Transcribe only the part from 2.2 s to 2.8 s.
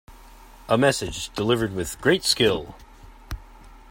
skill.